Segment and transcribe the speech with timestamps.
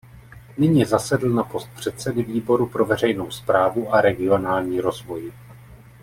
[0.57, 5.31] Nyní zasedl na post předsedy výboru pro veřejnou správu a regionální rozvoj.